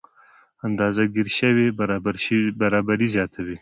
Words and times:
اندازه 0.65 1.03
ګیره 1.13 1.31
شوې 1.39 1.67
برابري 2.61 3.07
زیاتوي. 3.15 3.57